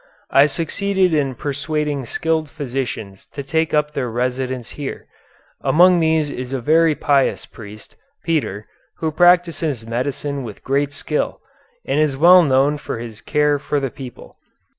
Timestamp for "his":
12.97-13.21